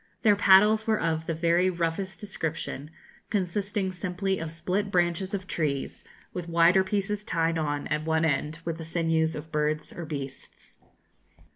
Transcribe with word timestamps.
Their 0.23 0.35
paddles 0.35 0.87
were 0.87 0.99
of 0.99 1.27
the 1.27 1.35
very 1.35 1.69
roughest 1.69 2.19
description, 2.19 2.89
consisting 3.29 3.91
simply 3.91 4.39
of 4.39 4.51
split 4.51 4.89
branches 4.89 5.35
of 5.35 5.45
trees, 5.45 6.03
with 6.33 6.49
wider 6.49 6.83
pieces 6.83 7.23
tied 7.23 7.59
on 7.59 7.85
at 7.89 8.03
one 8.03 8.25
end 8.25 8.57
with 8.65 8.79
the 8.79 8.83
sinews 8.83 9.35
of 9.35 9.51
birds 9.51 9.93
or 9.93 10.05
beasts. 10.05 10.77